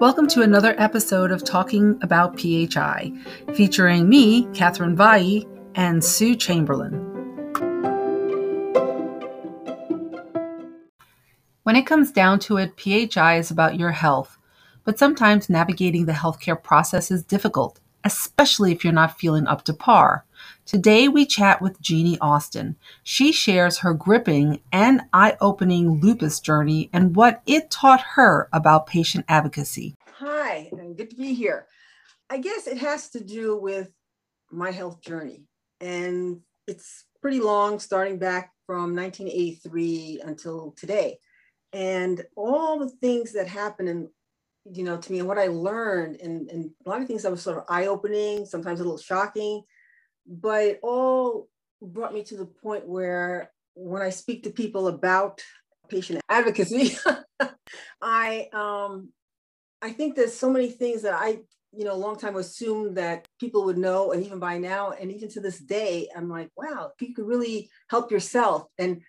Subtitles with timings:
[0.00, 3.12] Welcome to another episode of Talking About PHI,
[3.54, 5.44] featuring me, Catherine Vai,
[5.74, 6.94] and Sue Chamberlain.
[11.64, 14.38] When it comes down to it, PHI is about your health,
[14.84, 19.74] but sometimes navigating the healthcare process is difficult, especially if you're not feeling up to
[19.74, 20.24] par.
[20.66, 22.76] Today, we chat with Jeannie Austin.
[23.02, 28.86] She shares her gripping and eye opening lupus journey and what it taught her about
[28.86, 29.94] patient advocacy.
[30.18, 31.66] Hi, and good to be here.
[32.30, 33.90] I guess it has to do with
[34.50, 35.44] my health journey,
[35.80, 41.18] and it's pretty long, starting back from 1983 until today.
[41.72, 44.08] And all the things that happened and
[44.72, 47.30] you know, to me and what I learned and, and a lot of things that
[47.30, 49.62] was sort of eye-opening, sometimes a little shocking,
[50.26, 51.48] but it all
[51.82, 55.42] brought me to the point where when I speak to people about
[55.88, 56.96] patient advocacy,
[58.02, 59.10] I um,
[59.82, 61.40] I think there's so many things that I,
[61.72, 65.12] you know, a long time assumed that people would know, and even by now, and
[65.12, 69.02] even to this day, I'm like, wow, you could really help yourself, and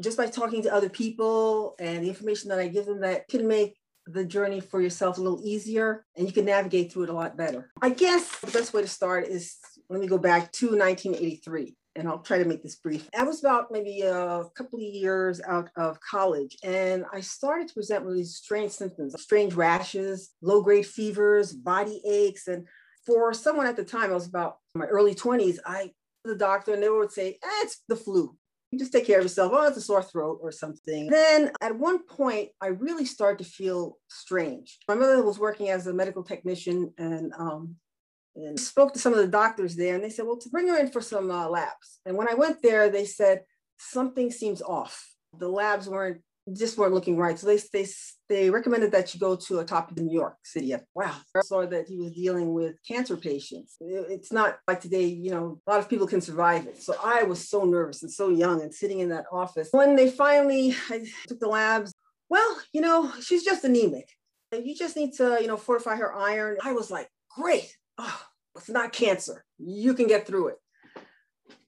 [0.00, 3.48] just by talking to other people and the information that I give them, that can
[3.48, 3.76] make
[4.06, 7.36] the journey for yourself a little easier and you can navigate through it a lot
[7.36, 7.70] better.
[7.82, 9.56] I guess the best way to start is
[9.88, 13.08] let me go back to 1983 and I'll try to make this brief.
[13.16, 17.74] I was about maybe a couple of years out of college, and I started to
[17.74, 22.46] present with these strange symptoms, strange rashes, low grade fevers, body aches.
[22.46, 22.68] And
[23.04, 25.90] for someone at the time, I was about my early 20s, I
[26.24, 28.36] the doctor and they would say, eh, it's the flu.
[28.70, 29.52] You just take care of yourself.
[29.54, 31.08] Oh, it's a sore throat or something.
[31.08, 34.78] Then at one point, I really started to feel strange.
[34.86, 37.76] My mother was working as a medical technician and um,
[38.46, 40.78] and spoke to some of the doctors there and they said, well, to bring her
[40.78, 42.00] in for some uh, labs.
[42.06, 43.42] And when I went there, they said,
[43.78, 45.06] something seems off.
[45.38, 46.22] The labs weren't,
[46.52, 47.38] just weren't looking right.
[47.38, 47.86] So they, they,
[48.28, 50.74] they recommended that you go to a top in New York City.
[50.94, 51.14] Wow.
[51.36, 53.76] I saw that he was dealing with cancer patients.
[53.80, 56.82] It's not like today, you know, a lot of people can survive it.
[56.82, 59.68] So I was so nervous and so young and sitting in that office.
[59.72, 61.92] When they finally I took the labs,
[62.30, 64.08] well, you know, she's just anemic.
[64.52, 66.56] You just need to, you know, fortify her iron.
[66.64, 67.76] I was like, great.
[67.98, 68.22] Oh,
[68.56, 69.44] it's not cancer.
[69.58, 70.56] You can get through it.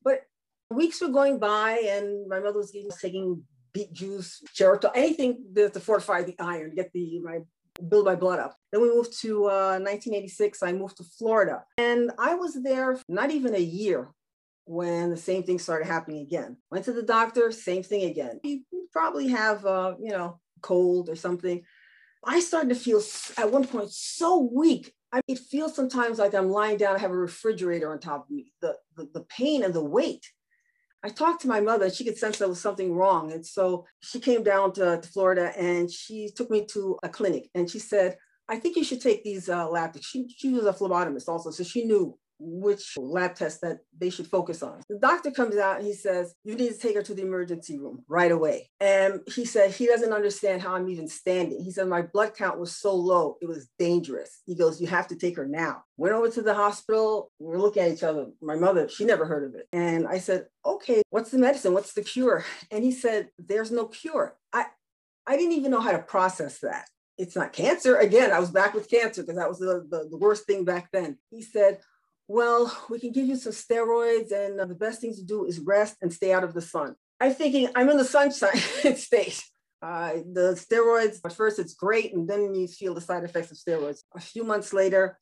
[0.02, 0.22] But
[0.70, 3.42] weeks were going by, and my mother was taking
[3.72, 7.40] beet juice, geritol, anything to, to fortify the iron, get the my
[7.88, 8.56] build my blood up.
[8.72, 10.62] Then we moved to uh, 1986.
[10.62, 14.10] I moved to Florida, and I was there not even a year
[14.64, 16.56] when the same thing started happening again.
[16.70, 18.40] Went to the doctor, same thing again.
[18.42, 21.62] You probably have, uh, you know, cold or something.
[22.24, 23.02] I started to feel
[23.38, 24.94] at one point so weak.
[25.12, 28.30] I it feels sometimes like I'm lying down, I have a refrigerator on top of
[28.30, 30.24] me, the, the, the pain and the weight.
[31.02, 33.32] I talked to my mother, she could sense there was something wrong.
[33.32, 37.48] And so she came down to, to Florida and she took me to a clinic
[37.54, 39.96] and she said, I think you should take these uh, lab.
[40.02, 44.26] She, she was a phlebotomist also, so she knew which lab test that they should
[44.26, 44.80] focus on.
[44.88, 47.78] The doctor comes out and he says, You need to take her to the emergency
[47.78, 48.70] room right away.
[48.80, 51.62] And he said, He doesn't understand how I'm even standing.
[51.62, 54.40] He said, My blood count was so low, it was dangerous.
[54.46, 55.84] He goes, You have to take her now.
[55.96, 57.30] Went over to the hospital.
[57.38, 58.26] We're looking at each other.
[58.40, 59.68] My mother, she never heard of it.
[59.72, 61.74] And I said, Okay, what's the medicine?
[61.74, 62.44] What's the cure?
[62.70, 64.36] And he said, There's no cure.
[64.52, 64.66] I,
[65.26, 66.86] I didn't even know how to process that
[67.20, 67.96] it's not cancer.
[67.96, 70.88] Again, I was back with cancer because that was the, the, the, worst thing back
[70.90, 71.18] then.
[71.30, 71.80] He said,
[72.30, 75.58] well, we can give you some steroids, and uh, the best thing to do is
[75.58, 76.94] rest and stay out of the sun.
[77.20, 78.56] I'm thinking I'm in the sunshine
[78.96, 79.42] state.
[79.82, 83.56] Uh, the steroids, at first it's great, and then you feel the side effects of
[83.56, 84.02] steroids.
[84.14, 85.18] A few months later,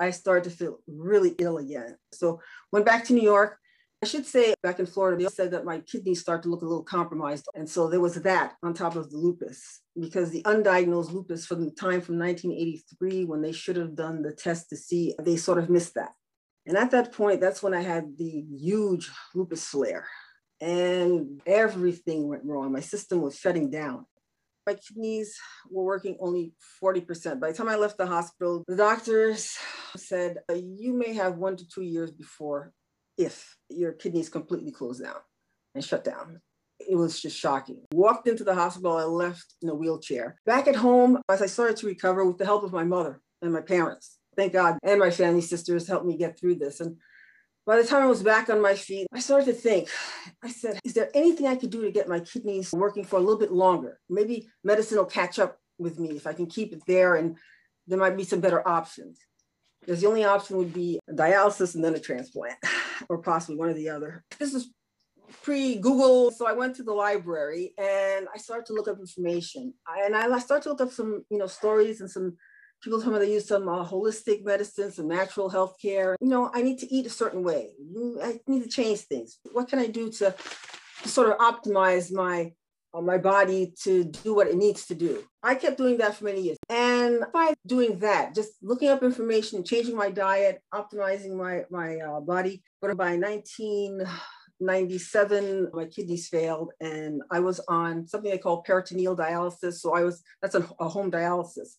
[0.00, 1.96] I started to feel really ill again.
[2.14, 2.40] So
[2.72, 3.58] went back to New York.
[4.02, 6.66] I should say back in Florida, they said that my kidneys start to look a
[6.66, 7.48] little compromised.
[7.54, 11.66] And so there was that on top of the lupus, because the undiagnosed lupus from
[11.66, 15.58] the time from 1983, when they should have done the test to see, they sort
[15.58, 16.12] of missed that.
[16.66, 20.06] And at that point, that's when I had the huge lupus flare
[20.60, 22.72] and everything went wrong.
[22.72, 24.06] My system was shutting down.
[24.66, 25.36] My kidneys
[25.70, 26.52] were working only
[26.82, 27.38] 40%.
[27.38, 29.56] By the time I left the hospital, the doctors
[29.96, 32.72] said, You may have one to two years before
[33.16, 35.16] if your kidneys completely close down
[35.74, 36.40] and shut down.
[36.80, 37.82] It was just shocking.
[37.92, 40.36] Walked into the hospital, I left in a wheelchair.
[40.44, 43.52] Back at home, as I started to recover with the help of my mother and
[43.52, 46.80] my parents, thank God, and my family sisters helped me get through this.
[46.80, 46.96] And
[47.66, 49.88] by the time I was back on my feet, I started to think,
[50.42, 53.20] I said, is there anything I could do to get my kidneys working for a
[53.20, 53.98] little bit longer?
[54.08, 57.36] Maybe medicine will catch up with me if I can keep it there and
[57.88, 59.18] there might be some better options.
[59.80, 62.56] Because the only option would be dialysis and then a transplant,
[63.08, 64.24] or possibly one or the other.
[64.38, 64.72] This is
[65.42, 66.30] pre Google.
[66.30, 69.74] So I went to the library and I started to look up information.
[70.04, 72.36] And I started to look up some, you know, stories and some
[72.86, 76.16] people tell me they use some uh, holistic medicine, some natural health care.
[76.20, 77.70] You know, I need to eat a certain way.
[78.22, 79.38] I need to change things.
[79.50, 80.32] What can I do to,
[81.04, 82.52] sort of optimize my
[82.94, 85.24] uh, my body to do what it needs to do.
[85.42, 86.56] I kept doing that for many years.
[86.70, 92.20] And by doing that, just looking up information, changing my diet, optimizing my, my uh,
[92.20, 99.16] body, but by 1997, my kidneys failed and I was on something they call peritoneal
[99.16, 99.74] dialysis.
[99.74, 101.74] So I was, that's a home dialysis.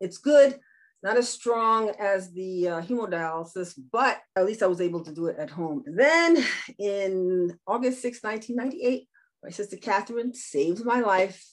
[0.00, 0.58] It's good,
[1.02, 5.26] not as strong as the uh, hemodialysis, but at least I was able to do
[5.26, 5.84] it at home.
[5.86, 6.44] Then
[6.78, 9.08] in August 6, 1998,
[9.42, 11.44] my sister Catherine saved my life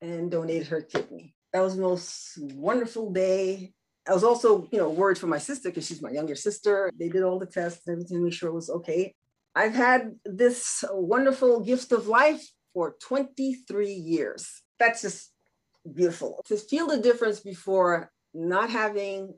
[0.00, 1.34] and donated her kidney.
[1.52, 3.72] That was the most wonderful day.
[4.08, 6.90] I was also, you know, worried for my sister because she's my younger sister.
[6.98, 9.14] They did all the tests and everything to make sure it was okay.
[9.54, 14.62] I've had this wonderful gift of life for 23 years.
[14.78, 15.32] That's just
[15.94, 16.42] beautiful.
[16.46, 19.34] To feel the difference before not having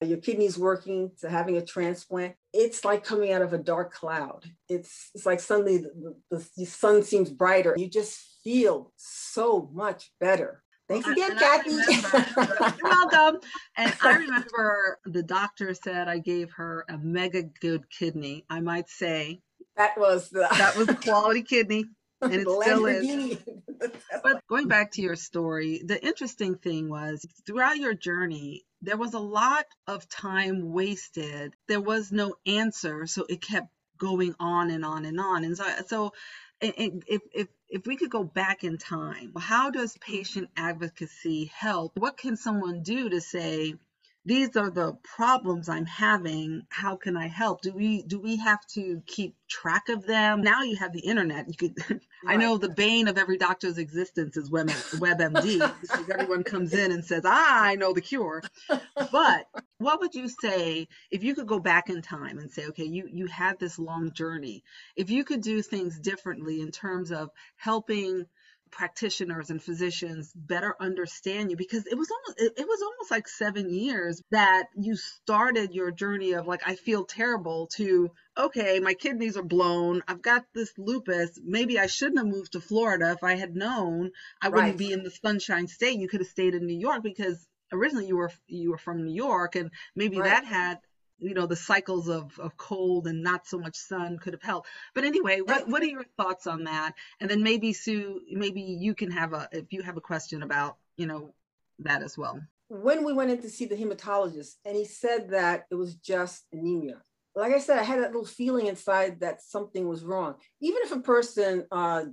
[0.00, 4.44] your kidneys working to having a transplant, it's like coming out of a dark cloud.
[4.68, 7.74] It's, it's like suddenly the, the, the sun seems brighter.
[7.76, 10.62] You just feel so much better.
[10.88, 11.70] Thanks again, and Kathy.
[11.70, 13.40] Remember, you're welcome.
[13.76, 18.46] And I remember the doctor said I gave her a mega good kidney.
[18.48, 19.42] I might say
[19.76, 21.84] that was the that was a quality kidney,
[22.22, 23.38] and it still is.
[24.22, 29.14] but going back to your story, the interesting thing was throughout your journey, there was
[29.14, 31.54] a lot of time wasted.
[31.66, 35.44] There was no answer, so it kept going on and on and on.
[35.44, 36.12] And so, so
[36.60, 41.92] if, if, if we could go back in time, how does patient advocacy help?
[41.96, 43.74] What can someone do to say,
[44.24, 46.62] these are the problems I'm having.
[46.68, 47.62] How can I help?
[47.62, 50.42] Do we do we have to keep track of them?
[50.42, 51.48] Now you have the internet.
[51.48, 52.00] You could right.
[52.26, 56.92] I know the bane of every doctor's existence is Web, WebMD because everyone comes in
[56.92, 59.46] and says, "Ah, I know the cure." But
[59.78, 63.08] what would you say if you could go back in time and say, "Okay, you
[63.10, 64.62] you had this long journey.
[64.96, 68.26] If you could do things differently in terms of helping
[68.70, 73.72] practitioners and physicians better understand you because it was almost it, was almost like seven
[73.72, 79.36] years that you started your journey of like i feel terrible to okay my kidneys
[79.36, 83.34] are blown i've got this lupus maybe i shouldn't have moved to florida if i
[83.34, 84.10] had known
[84.42, 87.46] i wouldn't be in the sunshine state you could have stayed in new york because
[87.72, 90.30] originally you were you were from new york and maybe right.
[90.30, 90.78] that had
[91.18, 94.68] you know the cycles of, of cold and not so much sun could have helped
[94.94, 96.94] but anyway what, what are your thoughts on that?
[97.20, 100.76] And then maybe sue maybe you can have a if you have a question about
[100.96, 101.34] you know
[101.80, 102.40] that as well.
[102.68, 106.44] When we went in to see the hematologist and he said that it was just
[106.52, 107.02] anemia.
[107.34, 110.34] Like i said i had that little feeling inside that something was wrong.
[110.60, 112.04] Even if a person uh,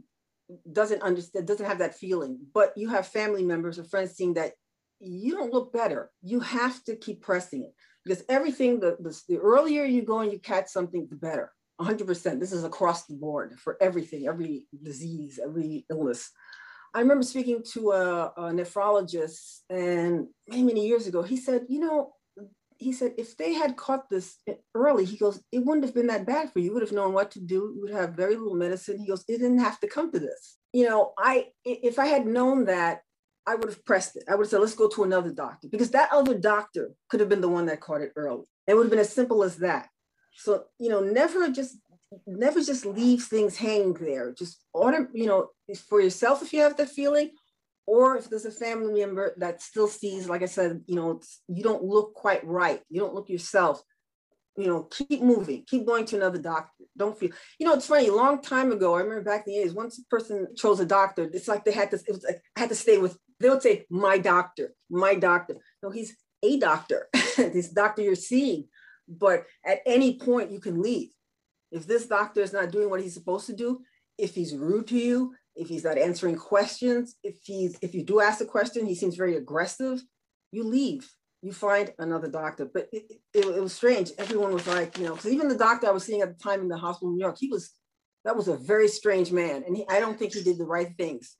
[0.71, 4.53] doesn't understand doesn't have that feeling but you have family members or friends seeing that
[4.99, 7.73] you don't look better you have to keep pressing it
[8.05, 11.51] because everything, the, the, the earlier you go and you catch something, the better.
[11.81, 12.39] 100%.
[12.39, 16.31] This is across the board for everything, every disease, every illness.
[16.93, 21.21] I remember speaking to a, a, nephrologist and many, many years ago.
[21.21, 22.13] He said, you know,
[22.77, 24.37] he said, if they had caught this
[24.73, 26.65] early, he goes, it wouldn't have been that bad for you.
[26.65, 27.73] You would have known what to do.
[27.75, 28.97] You would have very little medicine.
[28.97, 30.57] He goes, it didn't have to come to this.
[30.71, 33.01] You know, I, if I had known that
[33.47, 34.23] I would have pressed it.
[34.27, 37.29] I would have said, let's go to another doctor because that other doctor could have
[37.29, 38.45] been the one that caught it early.
[38.67, 39.89] It would have been as simple as that.
[40.37, 41.77] So, you know, never just
[42.27, 44.33] never just leave things hanging there.
[44.33, 45.49] Just order, you know,
[45.89, 47.31] for yourself if you have that feeling,
[47.87, 51.61] or if there's a family member that still sees, like I said, you know, you
[51.61, 52.81] don't look quite right.
[52.89, 53.81] You don't look yourself.
[54.57, 56.85] You know, keep moving, keep going to another doctor.
[56.97, 58.07] Don't feel, you know, it's funny.
[58.07, 60.85] A long time ago, I remember back in the 80s, once a person chose a
[60.85, 63.49] doctor, it's like they had to, it was like, I had to stay with they
[63.49, 65.55] would say, my doctor, my doctor.
[65.83, 68.67] No, he's a doctor, this doctor you're seeing.
[69.07, 71.09] But at any point, you can leave.
[71.71, 73.81] If this doctor is not doing what he's supposed to do,
[74.17, 78.21] if he's rude to you, if he's not answering questions, if he's if you do
[78.21, 80.01] ask a question, he seems very aggressive,
[80.51, 81.09] you leave.
[81.41, 82.65] You find another doctor.
[82.65, 84.11] But it, it, it was strange.
[84.17, 86.61] Everyone was like, you know, because even the doctor I was seeing at the time
[86.61, 87.71] in the hospital in New York, he was
[88.23, 90.89] that was a very strange man, and he, I don't think he did the right
[90.97, 91.35] things.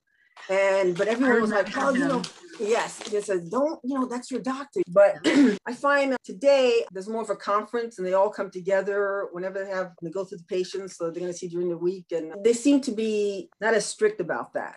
[0.50, 2.22] And but everyone was like, well, you know,
[2.60, 4.82] yes, they said, don't, you know, that's your doctor.
[4.88, 5.18] But
[5.66, 9.64] I find that today there's more of a conference and they all come together whenever
[9.64, 12.06] they have they go through the patients, so they're gonna see during the week.
[12.12, 14.76] And they seem to be not as strict about that.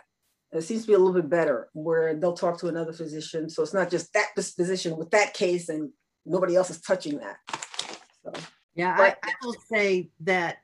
[0.53, 3.50] It seems to be a little bit better where they'll talk to another physician.
[3.50, 5.91] So it's not just that physician with that case and
[6.25, 7.37] nobody else is touching that.
[8.25, 8.33] So
[8.75, 10.59] yeah, but, I, I will say that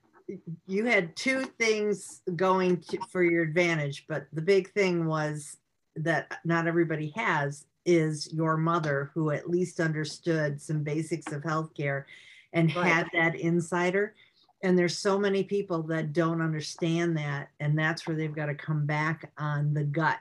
[0.66, 5.56] you had two things going to, for your advantage, but the big thing was
[5.96, 12.04] that not everybody has is your mother who at least understood some basics of healthcare
[12.52, 12.86] and right.
[12.86, 14.14] had that insider
[14.62, 18.54] and there's so many people that don't understand that and that's where they've got to
[18.54, 20.18] come back on the gut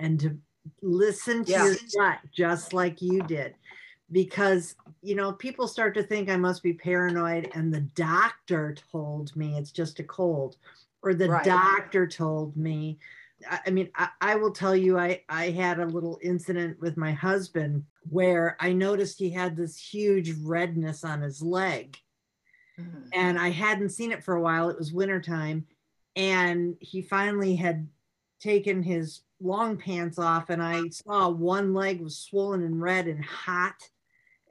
[0.00, 0.36] and to
[0.82, 1.64] listen to yeah.
[1.64, 3.54] your gut just like you did
[4.14, 9.34] because you know people start to think i must be paranoid and the doctor told
[9.36, 10.56] me it's just a cold
[11.02, 11.44] or the right.
[11.44, 12.98] doctor told me
[13.66, 17.12] I mean, I, I, will tell you, I, I had a little incident with my
[17.12, 21.98] husband where I noticed he had this huge redness on his leg.
[22.80, 23.08] Mm-hmm.
[23.12, 24.70] And I hadn't seen it for a while.
[24.70, 25.66] It was wintertime.
[26.16, 27.88] And he finally had
[28.40, 33.24] taken his long pants off, and I saw one leg was swollen and red and
[33.24, 33.90] hot.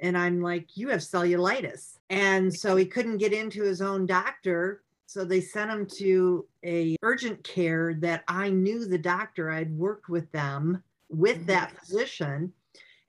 [0.03, 1.97] And I'm like, You have cellulitis.
[2.11, 4.83] And so he couldn't get into his own doctor
[5.13, 9.51] so they sent him to a urgent care that I knew the doctor.
[9.51, 11.45] I'd worked with them with mm-hmm.
[11.45, 12.51] that physician.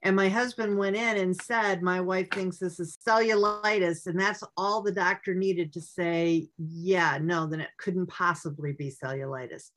[0.03, 4.07] And my husband went in and said, My wife thinks this is cellulitis.
[4.07, 8.93] And that's all the doctor needed to say, Yeah, no, then it couldn't possibly be
[8.93, 9.71] cellulitis.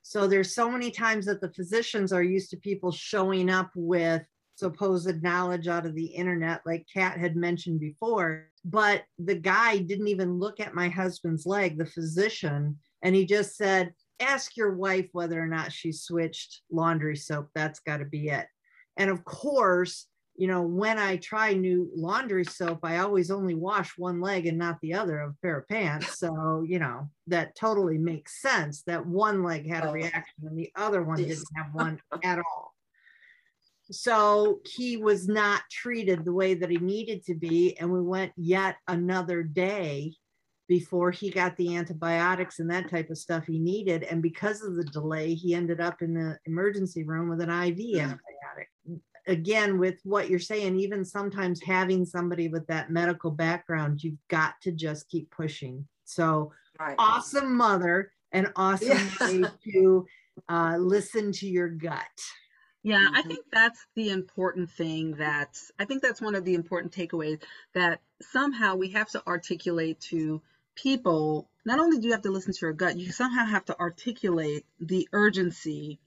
[0.00, 4.22] So there's so many times that the physicians are used to people showing up with
[4.56, 8.48] supposed knowledge out of the internet, like Kat had mentioned before.
[8.64, 13.56] But the guy didn't even look at my husband's leg, the physician, and he just
[13.56, 17.48] said, Ask your wife whether or not she switched laundry soap.
[17.54, 18.46] That's got to be it.
[18.96, 20.06] And of course,
[20.36, 24.58] you know, when I try new laundry soap, I always only wash one leg and
[24.58, 26.18] not the other of a pair of pants.
[26.18, 29.92] So, you know, that totally makes sense that one leg had a oh.
[29.92, 32.73] reaction and the other one didn't have one at all
[33.90, 38.32] so he was not treated the way that he needed to be and we went
[38.36, 40.12] yet another day
[40.66, 44.76] before he got the antibiotics and that type of stuff he needed and because of
[44.76, 49.96] the delay he ended up in the emergency room with an iv antibiotic again with
[50.04, 55.08] what you're saying even sometimes having somebody with that medical background you've got to just
[55.08, 56.94] keep pushing so right.
[56.98, 59.26] awesome mother and awesome yeah.
[59.26, 60.06] way to
[60.48, 62.02] uh, listen to your gut
[62.84, 63.08] yeah.
[63.12, 63.28] I mm-hmm.
[63.28, 68.00] think that's the important thing that I think that's one of the important takeaways that
[68.20, 70.42] somehow we have to articulate to
[70.76, 71.48] people.
[71.64, 74.66] Not only do you have to listen to your gut, you somehow have to articulate
[74.78, 75.98] the urgency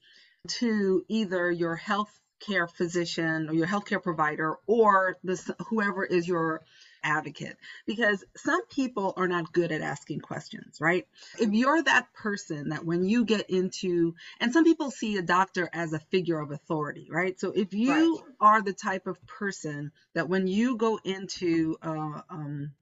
[0.46, 6.62] to either your health care physician or your healthcare provider or this whoever is your
[7.08, 11.06] advocate because some people are not good at asking questions, right?
[11.40, 15.68] If you're that person that when you get into, and some people see a doctor
[15.72, 17.38] as a figure of authority, right?
[17.40, 18.34] So if you right.
[18.40, 22.72] are the type of person that when you go into, uh, um,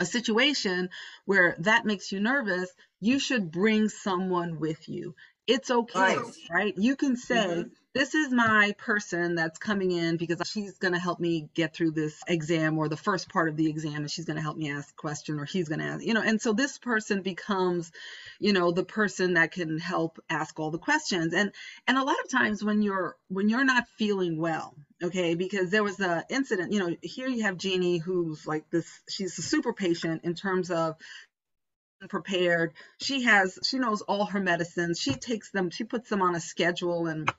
[0.00, 0.90] a situation
[1.24, 2.68] where that makes you nervous,
[3.00, 5.14] you should bring someone with you.
[5.46, 6.34] It's okay, right?
[6.50, 6.74] right?
[6.76, 10.98] You can say, mm-hmm this is my person that's coming in because she's going to
[10.98, 14.24] help me get through this exam or the first part of the exam and she's
[14.24, 16.40] going to help me ask a question or he's going to ask you know and
[16.42, 17.92] so this person becomes
[18.40, 21.52] you know the person that can help ask all the questions and
[21.86, 25.84] and a lot of times when you're when you're not feeling well okay because there
[25.84, 29.72] was a incident you know here you have jeannie who's like this she's a super
[29.72, 30.96] patient in terms of
[32.08, 36.34] prepared she has she knows all her medicines she takes them she puts them on
[36.34, 37.30] a schedule and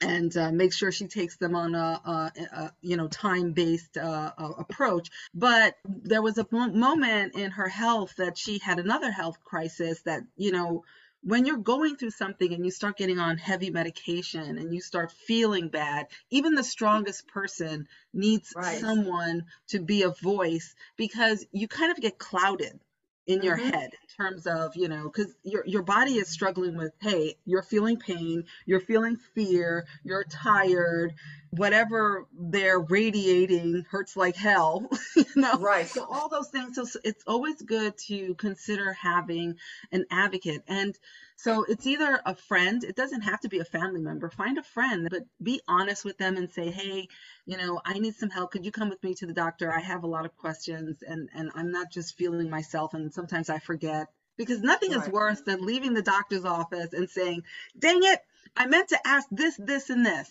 [0.00, 4.32] and uh, make sure she takes them on a, a, a you know time-based uh,
[4.58, 5.08] approach.
[5.34, 10.22] But there was a moment in her health that she had another health crisis that
[10.36, 10.84] you know
[11.22, 15.10] when you're going through something and you start getting on heavy medication and you start
[15.10, 18.78] feeling bad, even the strongest person needs right.
[18.78, 22.78] someone to be a voice because you kind of get clouded
[23.26, 23.70] in your mm-hmm.
[23.70, 27.62] head in terms of you know because your your body is struggling with hey you're
[27.62, 31.14] feeling pain you're feeling fear you're tired
[31.56, 37.22] whatever they're radiating hurts like hell you know right so all those things so it's
[37.26, 39.56] always good to consider having
[39.92, 40.98] an advocate and
[41.36, 44.30] so it's either a friend, it doesn't have to be a family member.
[44.30, 47.08] Find a friend, but be honest with them and say, "Hey,
[47.44, 48.52] you know, I need some help.
[48.52, 49.72] Could you come with me to the doctor?
[49.72, 53.50] I have a lot of questions and and I'm not just feeling myself and sometimes
[53.50, 55.06] I forget." Because nothing right.
[55.06, 57.42] is worse than leaving the doctor's office and saying,
[57.78, 58.20] "Dang it,
[58.56, 60.30] I meant to ask this, this and this."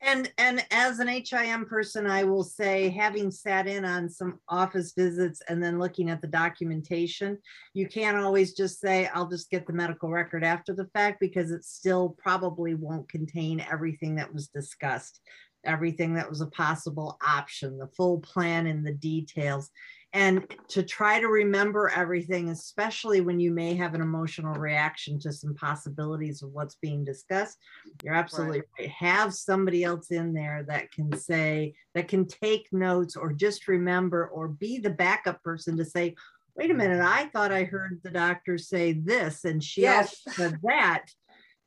[0.00, 4.92] And and as an HIM person, I will say, having sat in on some office
[4.96, 7.38] visits and then looking at the documentation,
[7.72, 11.50] you can't always just say, I'll just get the medical record after the fact because
[11.50, 15.20] it still probably won't contain everything that was discussed,
[15.64, 19.70] everything that was a possible option, the full plan and the details.
[20.14, 25.32] And to try to remember everything, especially when you may have an emotional reaction to
[25.32, 27.58] some possibilities of what's being discussed.
[28.04, 28.68] You're absolutely right.
[28.78, 28.90] right.
[28.90, 34.28] Have somebody else in there that can say, that can take notes or just remember
[34.28, 36.14] or be the backup person to say,
[36.56, 37.12] wait a minute, mm-hmm.
[37.12, 40.22] I thought I heard the doctor say this and she yes.
[40.30, 41.06] said that.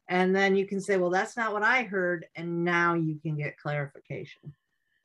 [0.08, 2.26] And then you can say, well, that's not what I heard.
[2.34, 4.54] And now you can get clarification.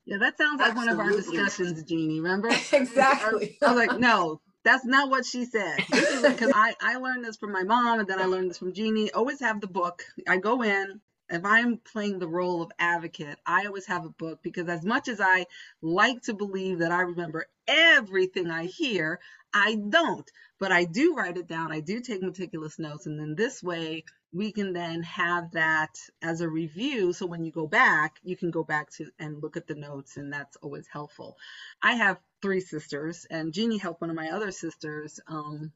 [0.04, 0.96] Yeah, that sounds like Absolutely.
[0.96, 2.20] one of our discussions, Jeannie.
[2.20, 2.48] Remember?
[2.72, 3.58] exactly.
[3.62, 5.78] I, was like, no, that's not what she said.
[5.88, 9.12] Because I, I learned this from my mom and then I learned this from Jeannie.
[9.12, 10.04] Always have the book.
[10.28, 11.00] I go in.
[11.30, 15.08] If I'm playing the role of advocate, I always have a book because as much
[15.08, 15.46] as I
[15.80, 19.18] like to believe that I remember everything I hear,
[19.54, 20.30] I don't.
[20.58, 21.72] But I do write it down.
[21.72, 23.06] I do take meticulous notes.
[23.06, 27.12] And then this way, we can then have that as a review.
[27.12, 30.16] So when you go back, you can go back to and look at the notes,
[30.16, 31.36] and that's always helpful.
[31.82, 35.20] I have three sisters, and Jeannie helped one of my other sisters.
[35.26, 35.72] Um,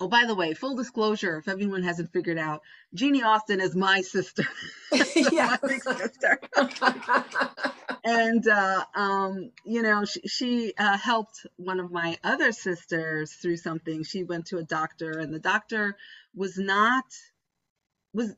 [0.00, 2.62] oh, by the way, full disclosure, if everyone hasn't figured out,
[2.94, 4.44] Jeannie Austin is my sister.
[5.32, 6.40] yeah, my sister.
[8.04, 13.56] and uh, um, you know, she, she uh, helped one of my other sisters through
[13.56, 14.02] something.
[14.02, 15.96] She went to a doctor, and the doctor
[16.34, 17.04] was not
[18.12, 18.34] was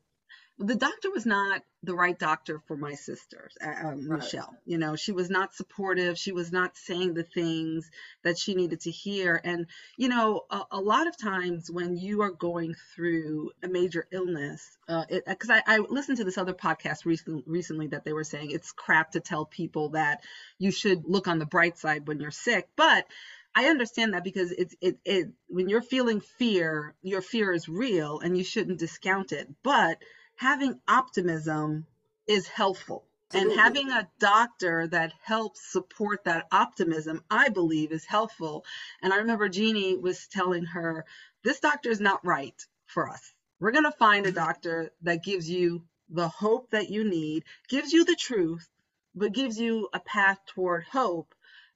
[0.60, 4.20] the doctor was not the right doctor for my sister, uh, um, right.
[4.20, 4.54] Michelle.
[4.66, 6.18] You know, she was not supportive.
[6.18, 7.90] She was not saying the things
[8.22, 9.40] that she needed to hear.
[9.42, 14.06] And, you know, a, a lot of times when you are going through a major
[14.10, 18.24] illness, because uh, I, I, listened to this other podcast recently, recently that they were
[18.24, 20.22] saying it's crap to tell people that
[20.58, 22.68] you should look on the bright side when you're sick.
[22.76, 23.06] But
[23.54, 28.20] I understand that because it's it it when you're feeling fear, your fear is real
[28.20, 29.48] and you shouldn't discount it.
[29.62, 29.98] But
[30.36, 31.86] having optimism
[32.26, 33.04] is helpful.
[33.32, 38.64] And having a doctor that helps support that optimism, I believe, is helpful.
[39.02, 41.04] And I remember Jeannie was telling her,
[41.44, 43.32] this doctor is not right for us.
[43.60, 47.92] We're going to find a doctor that gives you the hope that you need, gives
[47.92, 48.68] you the truth,
[49.14, 51.32] but gives you a path toward hope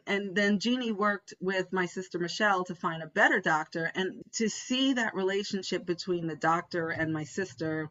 [0.06, 4.48] and then Jeannie worked with my sister Michelle to find a better doctor and to
[4.48, 7.90] see that relationship between the doctor and my sister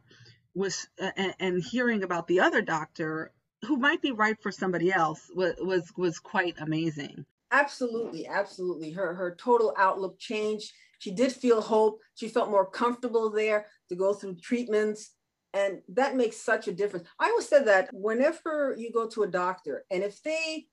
[0.54, 3.32] was uh, and, and hearing about the other doctor
[3.66, 7.24] who might be right for somebody else was was, was quite amazing.
[7.50, 8.90] Absolutely, absolutely.
[8.92, 10.72] Her her total outlook changed.
[10.98, 12.00] She did feel hope.
[12.14, 15.10] She felt more comfortable there to go through treatments.
[15.52, 17.06] And that makes such a difference.
[17.20, 20.66] I always said that whenever you go to a doctor, and if they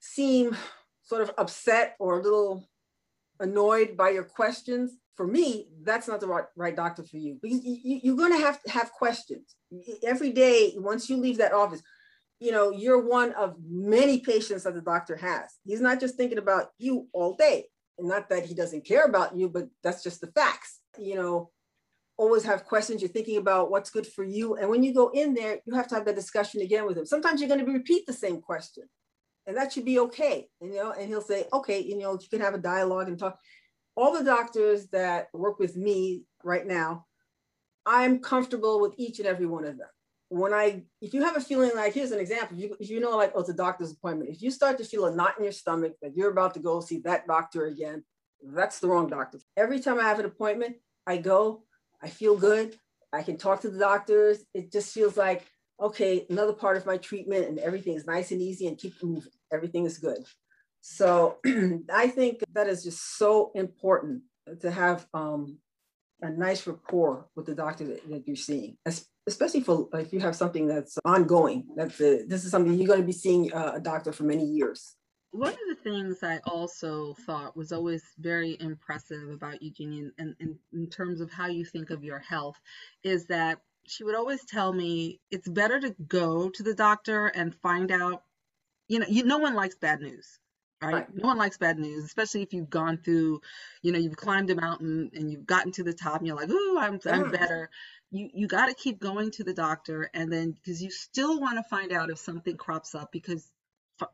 [0.00, 0.56] seem
[1.02, 2.68] sort of upset or a little
[3.40, 7.38] annoyed by your questions, for me, that's not the right, right doctor for you.
[7.42, 9.56] Because you, are going to have to have questions
[10.04, 10.74] every day.
[10.76, 11.82] Once you leave that office,
[12.38, 15.50] you know, you're one of many patients that the doctor has.
[15.64, 17.66] He's not just thinking about you all day.
[17.98, 20.78] And not that he doesn't care about you, but that's just the facts.
[20.96, 21.50] You know,
[22.16, 23.02] always have questions.
[23.02, 24.54] You're thinking about what's good for you.
[24.54, 27.06] And when you go in there, you have to have that discussion again with him.
[27.06, 28.84] Sometimes you're going to repeat the same question
[29.48, 30.46] and that should be okay.
[30.60, 33.40] You know, and he'll say, okay, you know, you can have a dialogue and talk.
[33.96, 37.06] All the doctors that work with me right now,
[37.84, 39.88] I'm comfortable with each and every one of them.
[40.28, 43.32] When I, if you have a feeling like, here's an example, you, you know, like,
[43.34, 44.30] oh, it's a doctor's appointment.
[44.30, 46.80] If you start to feel a knot in your stomach that you're about to go
[46.80, 48.04] see that doctor again,
[48.44, 49.40] that's the wrong doctor.
[49.56, 51.64] Every time I have an appointment, I go,
[52.02, 52.76] I feel good.
[53.14, 54.44] I can talk to the doctors.
[54.52, 55.46] It just feels like,
[55.80, 59.32] okay, another part of my treatment and everything is nice and easy and keep moving
[59.52, 60.24] everything is good.
[60.80, 61.38] So
[61.92, 64.22] I think that is just so important
[64.60, 65.58] to have um,
[66.22, 68.76] a nice rapport with the doctor that, that you're seeing,
[69.26, 71.66] especially for if you have something that's ongoing.
[71.76, 74.44] That's a, this is something you're going to be seeing uh, a doctor for many
[74.44, 74.94] years.
[75.30, 80.34] One of the things I also thought was always very impressive about Eugenie and
[80.72, 82.58] in terms of how you think of your health
[83.04, 87.54] is that she would always tell me it's better to go to the doctor and
[87.54, 88.22] find out
[88.88, 90.38] you know, you, no one likes bad news.
[90.80, 90.94] Right?
[90.94, 91.06] right?
[91.14, 93.40] No one likes bad news, especially if you've gone through,
[93.82, 96.50] you know, you've climbed a mountain and you've gotten to the top and you're like,
[96.50, 97.68] oh, I'm, I'm better.
[98.12, 101.58] You, you got to keep going to the doctor and then because you still want
[101.58, 103.50] to find out if something crops up because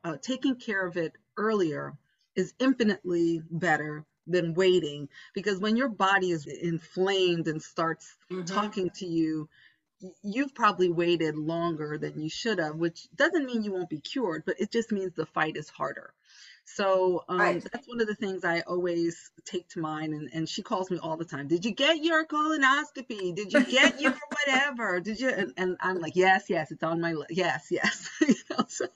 [0.04, 1.92] uh, taking care of it earlier
[2.34, 8.44] is infinitely better than waiting because when your body is inflamed and starts mm-hmm.
[8.44, 9.48] talking to you
[10.22, 14.44] you've probably waited longer than you should have, which doesn't mean you won't be cured,
[14.44, 16.12] but it just means the fight is harder.
[16.66, 17.66] So um, right.
[17.72, 20.14] that's one of the things I always take to mind.
[20.14, 21.46] And, and she calls me all the time.
[21.46, 23.34] Did you get your colonoscopy?
[23.34, 24.14] Did you get your
[24.46, 25.00] whatever?
[25.00, 25.28] Did you?
[25.28, 27.32] And, and, I'm like, yes, yes, it's on my list.
[27.32, 28.08] Yes, yes.
[28.20, 28.86] you know, so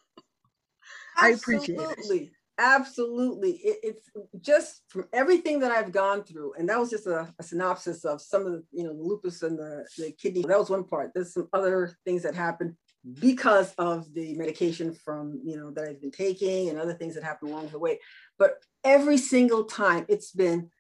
[1.17, 2.31] I appreciate it.
[2.59, 3.53] Absolutely.
[3.53, 6.55] It, it's just from everything that I've gone through.
[6.59, 9.43] And that was just a, a, synopsis of some of the, you know, the lupus
[9.43, 10.43] and the, the kidney.
[10.43, 11.13] That was one part.
[11.15, 12.75] There's some other things that happened
[13.21, 17.23] because of the medication from, you know, that I've been taking and other things that
[17.23, 18.01] happened along the way.
[18.41, 20.71] But every single time it's been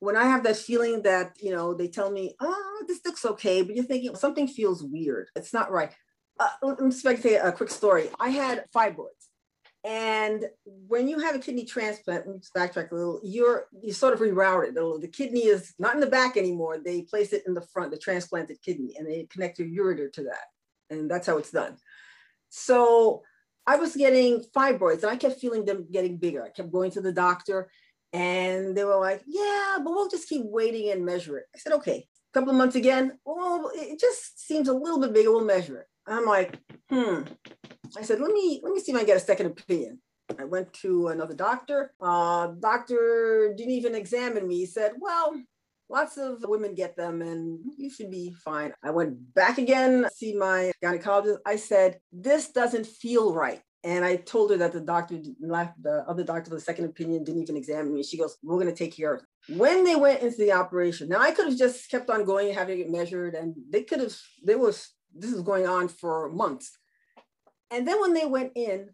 [0.00, 3.62] when I have that feeling that, you know, they tell me, oh, this looks okay,
[3.62, 5.28] but you're thinking something feels weird.
[5.34, 5.92] It's not right.
[6.38, 8.10] Uh, let me just say a quick story.
[8.20, 9.27] I had fibroids
[9.84, 13.92] and when you have a kidney transplant, let me just backtrack a little, you're you
[13.92, 14.74] sort of rerouted.
[14.74, 16.78] The kidney is not in the back anymore.
[16.78, 20.24] They place it in the front, the transplanted kidney, and they connect your ureter to
[20.24, 20.46] that.
[20.90, 21.76] And that's how it's done.
[22.48, 23.22] So
[23.66, 26.42] I was getting fibroids and I kept feeling them getting bigger.
[26.42, 27.70] I kept going to the doctor
[28.12, 31.44] and they were like, yeah, but we'll just keep waiting and measure it.
[31.54, 32.06] I said, okay.
[32.30, 35.30] A couple of months again, well, it just seems a little bit bigger.
[35.30, 35.86] We'll measure it.
[36.14, 36.58] I'm like,
[36.90, 37.22] hmm,
[37.96, 40.00] I said, let me let me see if I get a second opinion.
[40.38, 41.92] I went to another doctor.
[42.00, 44.58] Uh, doctor didn't even examine me.
[44.58, 45.34] He said, well,
[45.88, 48.72] lots of women get them and you should be fine.
[48.82, 51.38] I went back again, see my gynecologist.
[51.46, 53.62] I said, this doesn't feel right.
[53.84, 57.42] And I told her that the doctor left, the other doctor, the second opinion, didn't
[57.42, 58.02] even examine me.
[58.02, 59.56] She goes, We're going to take care of it.
[59.56, 62.58] When they went into the operation, now I could have just kept on going, and
[62.58, 66.78] having it measured, and they could have, there was, this is going on for months.
[67.70, 68.90] And then when they went in,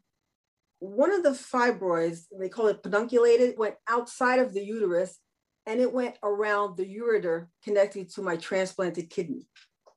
[0.80, 5.18] one of the fibroids, they call it pedunculated, went outside of the uterus
[5.66, 9.46] and it went around the ureter connected to my transplanted kidney.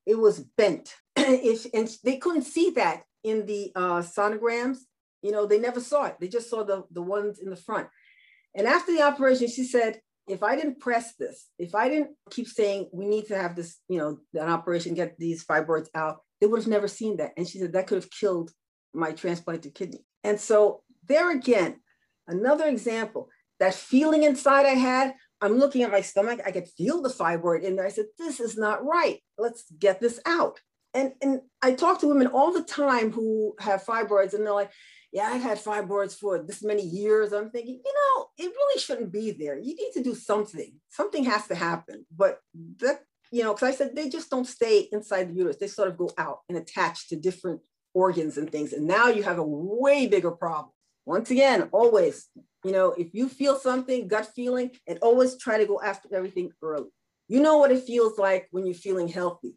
[0.05, 0.95] It was bent.
[1.17, 4.77] if, and they couldn't see that in the uh, sonograms.
[5.21, 6.15] You know, they never saw it.
[6.19, 7.87] They just saw the, the ones in the front.
[8.55, 12.47] And after the operation, she said, if I didn't press this, if I didn't keep
[12.47, 16.47] saying we need to have this, you know, an operation, get these fibroids out, they
[16.47, 17.31] would have never seen that.
[17.37, 18.51] And she said that could have killed
[18.93, 20.05] my transplanted kidney.
[20.23, 21.79] And so there again,
[22.27, 27.01] another example, that feeling inside I had, I'm looking at my stomach, I could feel
[27.01, 27.85] the fibroid in there.
[27.85, 29.19] I said, this is not right.
[29.37, 30.59] Let's get this out.
[30.93, 34.71] And, and I talk to women all the time who have fibroids and they're like,
[35.11, 37.31] yeah, I've had fibroids for this many years.
[37.31, 39.57] I'm thinking, you know, it really shouldn't be there.
[39.57, 40.73] You need to do something.
[40.89, 42.05] Something has to happen.
[42.15, 42.39] But
[42.79, 45.57] that, you know, because I said they just don't stay inside the uterus.
[45.57, 47.61] They sort of go out and attach to different
[47.93, 48.73] organs and things.
[48.73, 50.71] And now you have a way bigger problem.
[51.05, 52.27] Once again, always,
[52.65, 56.51] you know, if you feel something, gut feeling, and always try to go after everything
[56.61, 56.89] early.
[57.29, 59.55] You know what it feels like when you're feeling healthy.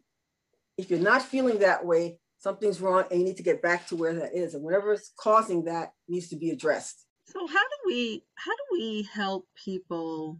[0.77, 3.95] If you're not feeling that way, something's wrong and you need to get back to
[3.95, 4.53] where that is.
[4.53, 7.05] And whatever is causing that needs to be addressed.
[7.27, 10.39] So how do we how do we help people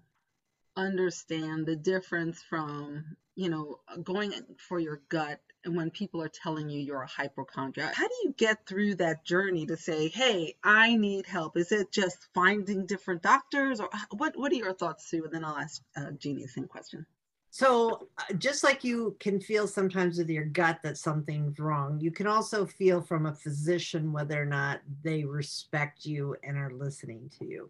[0.75, 6.69] understand the difference from, you know, going for your gut and when people are telling
[6.69, 7.93] you you're a hypochondriac?
[7.93, 11.55] How do you get through that journey to say hey i need help.
[11.55, 13.79] Is it just finding different doctors?
[13.79, 15.23] Or what what are your thoughts sue?
[15.23, 17.05] And then i'll ask uh, jeannie the same question
[17.53, 22.11] so uh, just like you can feel sometimes with your gut that something's wrong you
[22.11, 27.29] can also feel from a physician whether or not they respect you and are listening
[27.37, 27.69] to you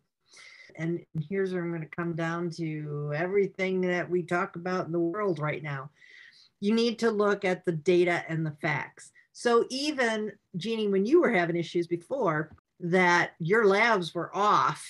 [0.77, 4.91] and here's where i'm going to come down to everything that we talk about in
[4.91, 5.89] the world right now
[6.61, 9.11] you need to look at the data and the facts.
[9.33, 14.87] So even Jeannie, when you were having issues before, that your labs were off,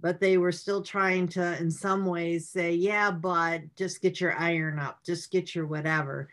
[0.00, 4.36] but they were still trying to, in some ways, say, yeah, but just get your
[4.36, 6.28] iron up, just get your whatever.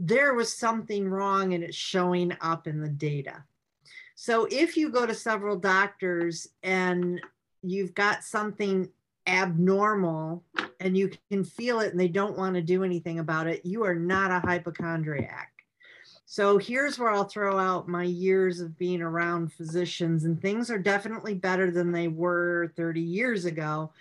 [0.00, 3.44] There was something wrong and it's showing up in the data.
[4.14, 7.20] So if you go to several doctors and
[7.62, 8.88] you've got something
[9.26, 10.44] abnormal
[10.80, 13.84] and you can feel it and they don't want to do anything about it, you
[13.84, 15.52] are not a hypochondriac.
[16.28, 20.78] So here's where I'll throw out my years of being around physicians, and things are
[20.78, 23.92] definitely better than they were 30 years ago.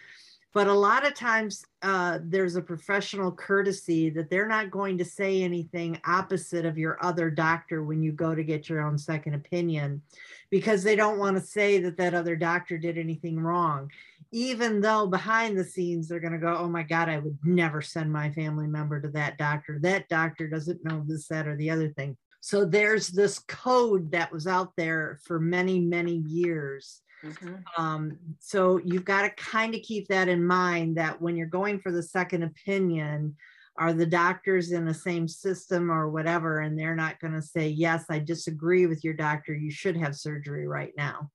[0.51, 5.05] But a lot of times uh, there's a professional courtesy that they're not going to
[5.05, 9.35] say anything opposite of your other doctor when you go to get your own second
[9.35, 10.01] opinion
[10.49, 13.91] because they don't want to say that that other doctor did anything wrong
[14.31, 17.81] even though behind the scenes they're going to go, oh my God, I would never
[17.81, 19.79] send my family member to that doctor.
[19.81, 22.17] That doctor doesn't know this, that, or the other thing.
[22.41, 27.01] So there's this code that was out there for many, many years.
[27.23, 27.55] Mm-hmm.
[27.77, 31.79] Um, so you've got to kind of keep that in mind that when you're going
[31.79, 33.35] for the second opinion,
[33.77, 37.67] are the doctors in the same system or whatever, and they're not going to say,
[37.67, 39.53] Yes, I disagree with your doctor.
[39.53, 41.29] You should have surgery right now.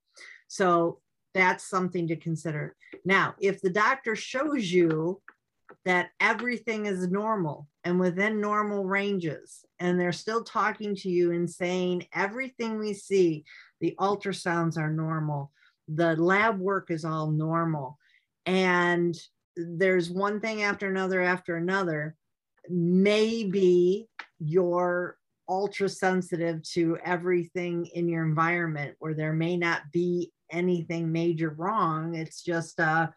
[0.48, 1.00] So
[1.34, 2.76] that's something to consider.
[3.04, 5.20] Now, if the doctor shows you
[5.84, 11.48] that everything is normal and within normal ranges, and they're still talking to you and
[11.48, 13.44] saying everything we see,
[13.80, 15.52] the ultrasounds are normal,
[15.88, 17.98] the lab work is all normal.
[18.46, 19.16] And
[19.56, 22.14] there's one thing after another after another.
[22.68, 25.16] Maybe you're
[25.48, 32.14] ultra sensitive to everything in your environment where there may not be anything major wrong.
[32.14, 33.08] It's just, uh,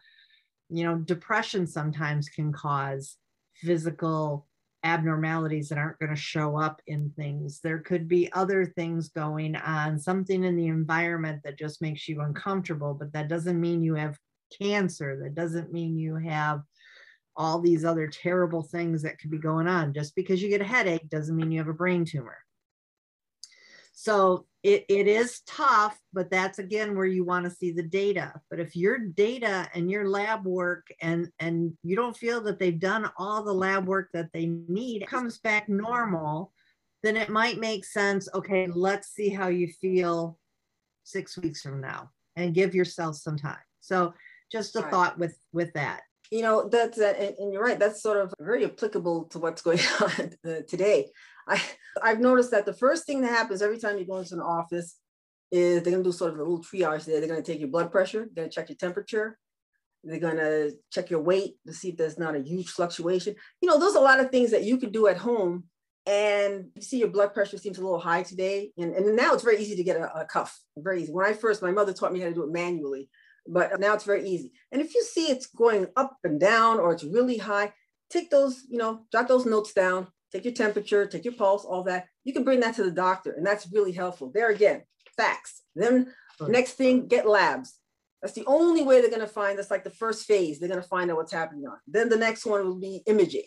[0.68, 3.16] you know, depression sometimes can cause
[3.54, 4.46] physical
[4.84, 7.60] abnormalities that aren't going to show up in things.
[7.60, 12.20] There could be other things going on, something in the environment that just makes you
[12.20, 14.18] uncomfortable, but that doesn't mean you have
[14.60, 15.18] cancer.
[15.22, 16.62] That doesn't mean you have
[17.36, 19.92] all these other terrible things that could be going on.
[19.92, 22.36] Just because you get a headache doesn't mean you have a brain tumor.
[23.94, 28.32] So it, it is tough, but that's again where you want to see the data.
[28.50, 32.78] But if your data and your lab work and and you don't feel that they've
[32.78, 36.52] done all the lab work that they need comes back normal,
[37.02, 38.28] then it might make sense.
[38.34, 40.38] Okay, let's see how you feel
[41.04, 43.58] six weeks from now and give yourself some time.
[43.80, 44.12] So
[44.50, 44.90] just a right.
[44.90, 48.32] thought with with that you know that's uh, and, and, you're right that's sort of
[48.40, 51.10] very applicable to what's going on uh, today
[51.46, 51.62] I,
[52.02, 54.96] I've noticed that the first thing that happens every time you go into an office
[55.52, 57.20] is they're to do sort of a little triage there.
[57.20, 59.38] They're to take your blood pressure, they're to check your temperature,
[60.02, 63.36] they're to check your weight to see if there's not a huge fluctuation.
[63.60, 65.64] You know, those are a lot of things that you can do at home.
[66.06, 68.72] And you see your blood pressure seems a little high today.
[68.76, 71.12] And, and now it's very easy to get a, a cuff, very easy.
[71.12, 73.08] When I first, my mother taught me how to do it manually,
[73.46, 74.52] but now it's very easy.
[74.70, 77.72] And if you see it's going up and down or it's really high,
[78.10, 81.82] take those, you know, jot those notes down, take your temperature, take your pulse, all
[81.84, 82.06] that.
[82.24, 84.30] You can bring that to the doctor, and that's really helpful.
[84.32, 84.82] There again,
[85.16, 85.62] facts.
[85.74, 87.74] Then next thing, get labs.
[88.22, 89.58] That's the only way they're going to find.
[89.58, 90.58] That's like the first phase.
[90.58, 91.76] They're going to find out what's happening on.
[91.86, 93.44] Then the next one will be imaging.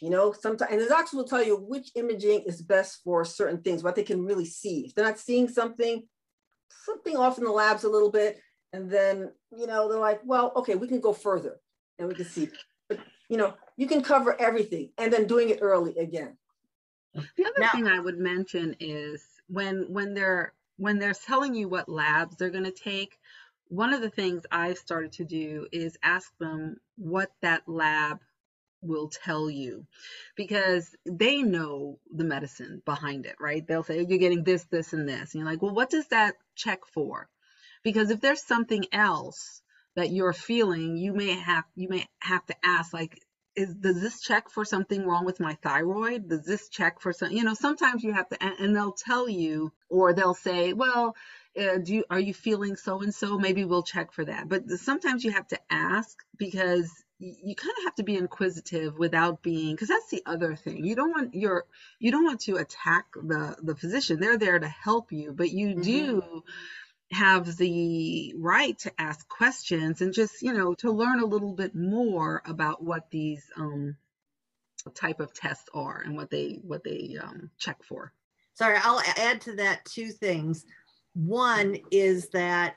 [0.00, 3.62] You know, sometimes and the doctors will tell you which imaging is best for certain
[3.62, 4.86] things, what they can really see.
[4.86, 6.02] If they're not seeing something,
[6.84, 8.38] something off in the labs a little bit,
[8.72, 11.56] and then you know they're like, well, okay, we can go further
[11.98, 12.48] and we can see.
[13.28, 16.36] But you know, you can cover everything and then doing it early again.
[17.14, 21.68] The other now, thing I would mention is when when they're when they're telling you
[21.68, 23.18] what labs they're going to take,
[23.68, 28.20] one of the things I've started to do is ask them what that lab
[28.82, 29.86] will tell you
[30.36, 33.66] because they know the medicine behind it, right?
[33.66, 35.34] They'll say, You're getting this, this, and this.
[35.34, 37.28] And you're like, Well, what does that check for?
[37.82, 39.62] Because if there's something else
[39.96, 43.20] that you're feeling, you may have you may have to ask, like,
[43.56, 46.28] is does this check for something wrong with my thyroid?
[46.28, 49.28] Does this check for some you know sometimes you have to and, and they'll tell
[49.28, 51.16] you or they'll say well
[51.58, 54.48] uh, do you are you feeling so and so maybe we'll check for that.
[54.48, 59.42] But sometimes you have to ask because you, kind of have to be inquisitive without
[59.42, 60.84] being because that's the other thing.
[60.84, 61.64] You don't want your
[61.98, 64.20] you don't want to attack the the physician.
[64.20, 65.80] They're there to help you but you mm-hmm.
[65.80, 66.42] do
[67.12, 71.74] have the right to ask questions and just you know to learn a little bit
[71.74, 73.96] more about what these um,
[74.94, 78.12] type of tests are and what they what they um, check for.
[78.54, 80.64] Sorry i'll add to that two things.
[81.14, 82.76] One is that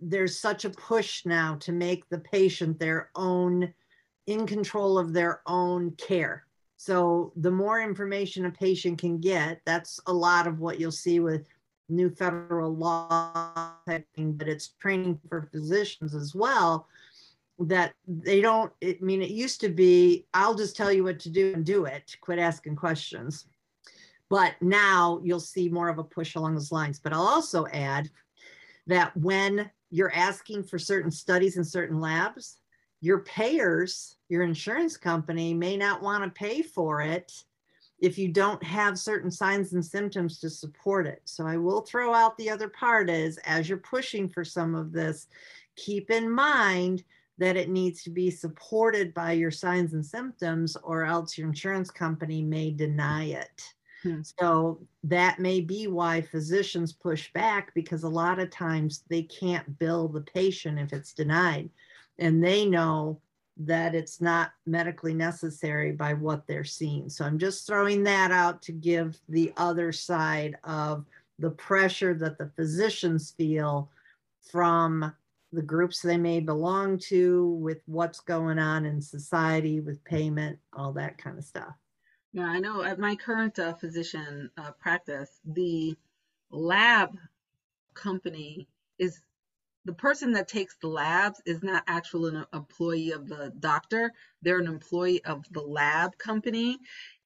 [0.00, 3.74] there's such a push now to make the patient their own
[4.26, 6.46] in control of their own care.
[6.78, 11.20] So the more information a patient can get that's a lot of what you'll see
[11.20, 11.46] with
[11.88, 16.88] new federal law, but it's training for physicians as well.
[17.60, 21.30] That they don't, I mean, it used to be, I'll just tell you what to
[21.30, 23.46] do and do it, quit asking questions.
[24.28, 27.00] But now you'll see more of a push along those lines.
[27.00, 28.10] But I'll also add
[28.86, 32.58] that when you're asking for certain studies in certain labs,
[33.00, 37.32] your payers, your insurance company may not want to pay for it
[38.00, 41.20] if you don't have certain signs and symptoms to support it.
[41.24, 44.92] So I will throw out the other part is as you're pushing for some of
[44.92, 45.26] this,
[45.76, 47.02] keep in mind
[47.38, 51.90] that it needs to be supported by your signs and symptoms or else your insurance
[51.90, 53.74] company may deny it.
[54.02, 54.20] Hmm.
[54.22, 59.78] So that may be why physicians push back because a lot of times they can't
[59.78, 61.70] bill the patient if it's denied.
[62.18, 63.20] And they know
[63.58, 67.08] that it's not medically necessary by what they're seeing.
[67.08, 71.04] So I'm just throwing that out to give the other side of
[71.38, 73.90] the pressure that the physicians feel
[74.50, 75.12] from
[75.52, 80.92] the groups they may belong to, with what's going on in society, with payment, all
[80.92, 81.74] that kind of stuff.
[82.32, 85.96] Yeah, I know at my current uh, physician uh, practice, the
[86.50, 87.16] lab
[87.94, 88.68] company
[88.98, 89.22] is
[89.88, 94.12] the person that takes the labs is not actually an employee of the doctor.
[94.42, 96.76] They're an employee of the lab company.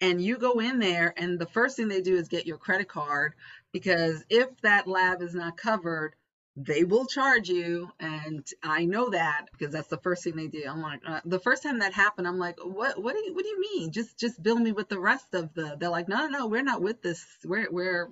[0.01, 2.87] And you go in there, and the first thing they do is get your credit
[2.87, 3.33] card
[3.73, 6.15] because if that lab is not covered,
[6.55, 10.63] they will charge you and i know that because that's the first thing they do
[10.69, 13.43] i'm like uh, the first time that happened i'm like what what do you what
[13.43, 16.27] do you mean just just bill me with the rest of the they're like no
[16.27, 18.11] no no, we're not with this we're we're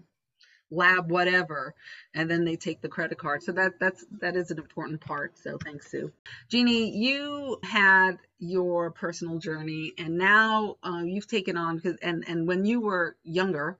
[0.70, 1.74] lab whatever
[2.14, 3.42] and then they take the credit card.
[3.42, 5.38] So that that's that is an important part.
[5.38, 6.12] So thanks sue.
[6.48, 12.46] Jeannie you had your personal journey and now uh, you've taken on because and and
[12.46, 13.78] when you were younger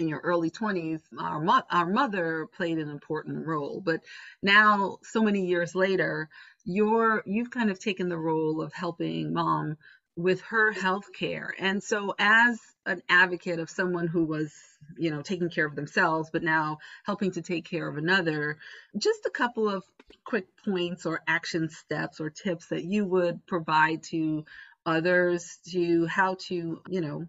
[0.00, 3.82] in your early 20s, our, mo- our mother played an important role.
[3.84, 4.00] But
[4.42, 6.28] now, so many years later,
[6.64, 9.76] you're you've kind of taken the role of helping mom
[10.20, 11.54] with her health care.
[11.58, 14.52] And so, as an advocate of someone who was,
[14.96, 18.58] you know, taking care of themselves, but now helping to take care of another,
[18.96, 19.84] just a couple of
[20.24, 24.44] quick points or action steps or tips that you would provide to
[24.86, 27.26] others to how to, you know,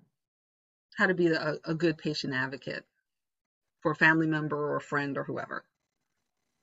[0.98, 2.86] how to be a, a good patient advocate
[3.82, 5.64] for a family member or a friend or whoever.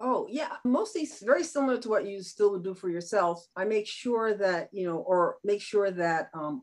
[0.00, 3.44] Oh, yeah, mostly very similar to what you still would do for yourself.
[3.56, 6.62] I make sure that, you know, or make sure that um,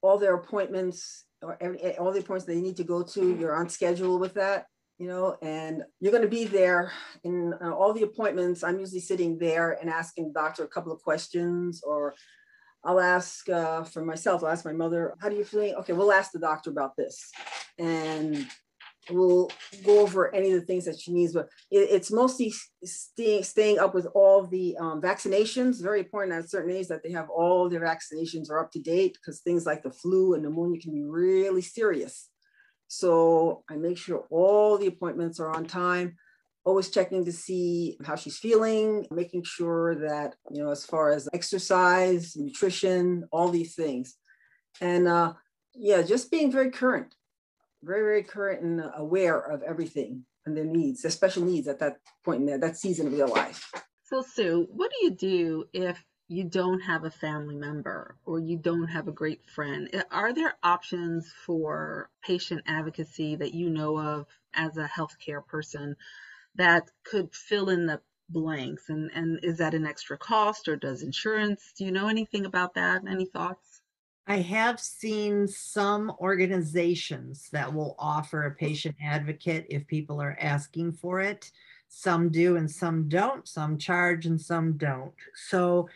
[0.00, 3.56] all their appointments or every, eh, all the appointments they need to go to, you're
[3.56, 4.66] on schedule with that,
[4.98, 6.92] you know, and you're going to be there
[7.24, 8.62] in uh, all the appointments.
[8.62, 12.14] I'm usually sitting there and asking the doctor a couple of questions or
[12.84, 15.74] I'll ask uh, for myself, I'll ask my mother, how do you feel?
[15.80, 17.32] Okay, we'll ask the doctor about this.
[17.78, 18.46] And
[19.10, 19.50] we'll
[19.84, 22.52] go over any of the things that she needs, but it, it's mostly
[22.84, 25.82] staying, staying up with all the um, vaccinations.
[25.82, 28.80] Very important at a certain age that they have all their vaccinations are up to
[28.80, 32.28] date because things like the flu and pneumonia can be really serious.
[32.88, 36.16] So I make sure all the appointments are on time
[36.66, 41.28] always checking to see how she's feeling, making sure that, you know, as far as
[41.32, 44.16] exercise, nutrition, all these things.
[44.80, 45.34] And uh,
[45.74, 47.14] yeah, just being very current,
[47.86, 51.98] very, very current and aware of everything and their needs, their special needs at that
[52.24, 53.70] point in their, that season of their life.
[54.04, 58.56] So, Sue, what do you do if you don't have a family member or you
[58.56, 59.88] don't have a great friend?
[60.10, 65.96] Are there options for patient advocacy that you know of as a healthcare person
[66.56, 71.02] that could fill in the blanks and and is that an extra cost or does
[71.02, 73.75] insurance do you know anything about that any thoughts
[74.28, 80.94] I have seen some organizations that will offer a patient advocate if people are asking
[80.94, 81.52] for it.
[81.88, 83.46] Some do and some don't.
[83.46, 85.12] Some charge and some don't.
[85.34, 85.88] So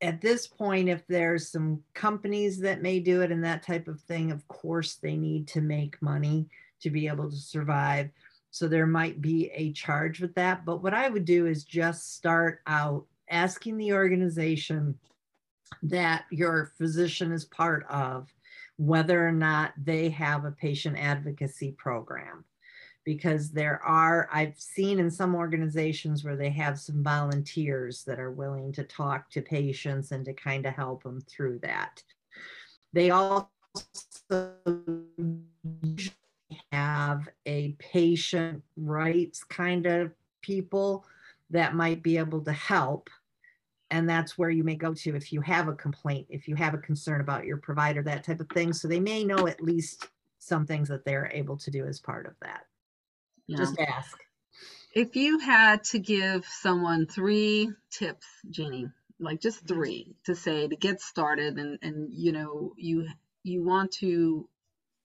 [0.00, 4.00] at this point, if there's some companies that may do it and that type of
[4.02, 6.46] thing, of course, they need to make money
[6.80, 8.08] to be able to survive.
[8.52, 10.64] So there might be a charge with that.
[10.64, 14.96] But what I would do is just start out asking the organization
[15.82, 18.32] that your physician is part of
[18.76, 22.44] whether or not they have a patient advocacy program
[23.04, 28.32] because there are i've seen in some organizations where they have some volunteers that are
[28.32, 32.02] willing to talk to patients and to kind of help them through that
[32.92, 33.48] they also
[36.72, 41.04] have a patient rights kind of people
[41.50, 43.08] that might be able to help.
[43.94, 46.74] And that's where you may go to if you have a complaint, if you have
[46.74, 48.72] a concern about your provider, that type of thing.
[48.72, 50.08] So they may know at least
[50.40, 52.62] some things that they're able to do as part of that.
[53.46, 53.58] Yeah.
[53.58, 54.18] Just ask.
[54.96, 58.88] If you had to give someone three tips, Jeannie,
[59.20, 63.06] like just three to say to get started and and you know you
[63.44, 64.48] you want to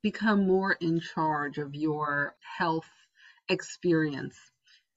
[0.01, 2.89] become more in charge of your health
[3.49, 4.35] experience,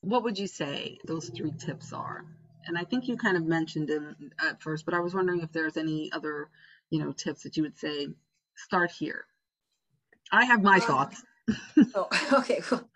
[0.01, 2.25] what would you say those three tips are?
[2.67, 5.53] And I think you kind of mentioned them at first, but I was wondering if
[5.53, 6.49] there's any other,
[6.91, 8.09] you know, tips that you would say
[8.57, 9.25] start here.
[10.31, 11.23] I have my um, thoughts.
[11.95, 12.89] oh, okay, cool.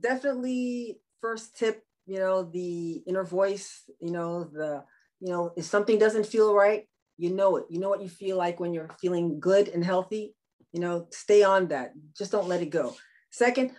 [0.00, 4.84] Definitely first tip, you know, the inner voice, you know, the,
[5.20, 7.64] you know, if something doesn't feel right, you know it.
[7.68, 10.34] You know what you feel like when you're feeling good and healthy
[10.72, 12.94] you know stay on that just don't let it go
[13.30, 13.72] second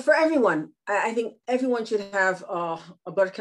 [0.00, 3.32] for everyone i, think everyone should have uh, a blood,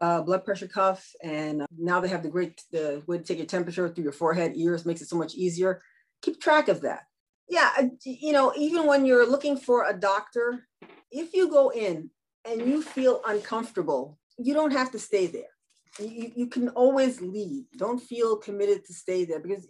[0.00, 3.38] uh, blood pressure cuff and uh, now they have the great the way to take
[3.38, 5.82] your temperature through your forehead ears makes it so much easier.
[6.22, 7.02] Keep track of that.
[7.48, 10.66] Yeah uh, you know even when you're looking for a doctor
[11.10, 12.10] if you go in
[12.44, 15.52] and you feel uncomfortable you don't have to stay there.
[15.98, 17.64] You, you can always leave.
[17.76, 19.66] Don't feel committed to stay there because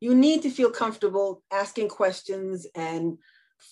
[0.00, 3.16] you need to feel comfortable asking questions and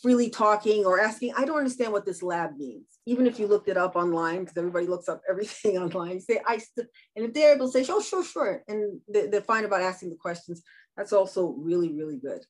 [0.03, 2.87] freely talking or asking, I don't understand what this lab means.
[3.07, 6.59] Even if you looked it up online, because everybody looks up everything online, say, I
[6.59, 6.85] still,
[7.17, 8.63] and if they're able to say, oh, sure, sure.
[8.69, 10.63] And they, they're fine about asking the questions,
[10.97, 12.45] that's also really, really good.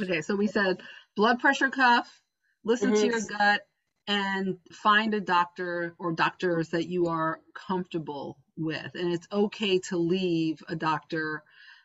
[0.00, 0.80] Okay, so we said
[1.16, 2.22] blood pressure cuff,
[2.64, 3.02] listen mm-hmm.
[3.02, 3.62] to your gut,
[4.06, 8.94] and find a doctor or doctors that you are comfortable with.
[8.94, 11.42] And it's okay to leave a doctor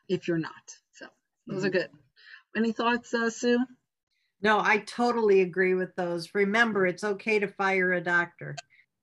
[0.08, 0.52] if you're not.
[0.94, 1.08] So
[1.48, 1.78] those are mm-hmm.
[1.78, 1.90] good.
[2.56, 3.60] Any thoughts, uh, Sue?
[4.42, 6.30] No, I totally agree with those.
[6.34, 8.56] Remember, it's okay to fire a doctor.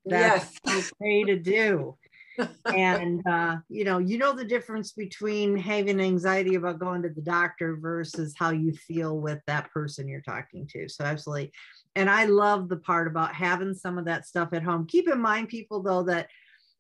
[0.05, 0.93] That's yes.
[1.03, 1.97] okay to do.
[2.67, 7.23] and uh, you know, you know the difference between having anxiety about going to the
[7.23, 10.89] doctor versus how you feel with that person you're talking to.
[10.89, 11.53] So absolutely.
[11.95, 14.87] And I love the part about having some of that stuff at home.
[14.87, 16.29] Keep in mind, people, though, that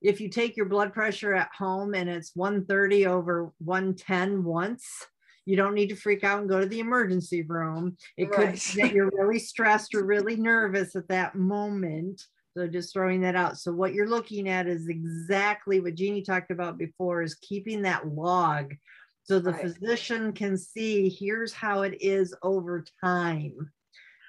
[0.03, 5.07] if you take your blood pressure at home and it's 130 over 110 once,
[5.47, 7.97] you don't need to freak out and go to the emergency room.
[8.17, 8.51] It right.
[8.51, 12.21] could be that you're really stressed or really nervous at that moment.
[12.57, 13.59] So just throwing that out.
[13.59, 18.09] So what you're looking at is exactly what Jeannie talked about before is keeping that
[18.09, 18.75] log
[19.27, 19.63] so the right.
[19.63, 23.71] physician can see here's how it is over time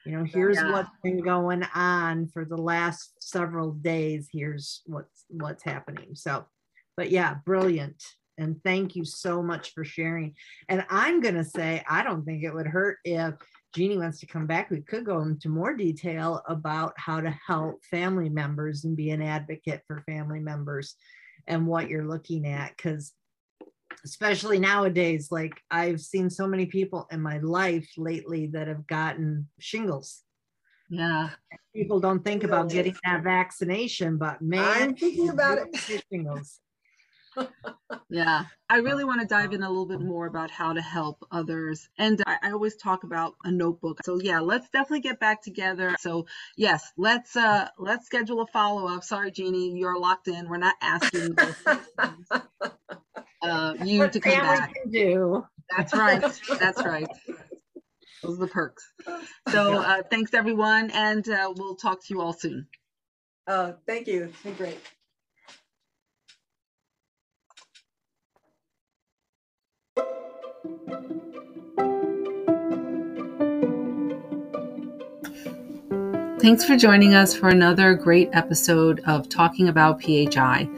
[0.06, 0.72] you know oh, here's yeah.
[0.72, 6.46] what's been going on for the last several days here's what's what's happening so
[6.96, 8.04] but yeah brilliant
[8.38, 10.36] and thank you so much for sharing.
[10.70, 13.34] And i'm going to say i don't think it would hurt if
[13.78, 14.72] jeannie wants to come back.
[14.72, 19.22] We could go into more detail about how to help family members and be an
[19.22, 20.96] advocate for family members
[21.48, 23.14] and what you're looking at because
[24.04, 29.48] especially nowadays like i've seen so many people in my life lately that have gotten
[29.60, 30.24] shingles.
[30.90, 31.32] Yeah.
[31.76, 36.04] People don't think about getting that vaccination but man i'm thinking about it.
[36.12, 36.60] shingles
[38.10, 41.26] yeah i really want to dive in a little bit more about how to help
[41.32, 45.42] others and I, I, always talk about a notebook so yeah let's definitely get back
[45.42, 46.26] together so
[46.56, 51.36] yes let's uh let's schedule a follow-up sorry jeannie you're locked in we're not asking
[53.42, 54.74] uh, you what to come back.
[54.74, 55.46] Can do.
[55.76, 56.22] That's right.
[56.60, 57.08] That's right.
[58.24, 58.92] Those are the perks.
[59.50, 62.68] So uh, thanks everyone, and uh, we'll talk to you all soon.
[63.48, 64.26] Oh, thank you.
[64.26, 64.80] It's been great.
[76.40, 80.70] Thanks for joining us for another great episode of Talking About PHI.